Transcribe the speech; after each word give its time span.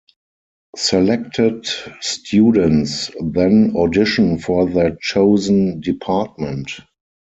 Selected 0.77 1.67
students 1.99 3.11
then 3.21 3.71
audition 3.77 4.39
for 4.39 4.67
their 4.67 4.95
chosen 4.99 5.79
department. 5.79 6.71